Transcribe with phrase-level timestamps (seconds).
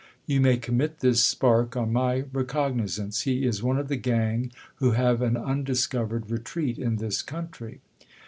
[0.25, 4.93] You may commit this spark on my recognizance; he is one of the gang who
[4.93, 7.81] have an undiscovered retreat in this country.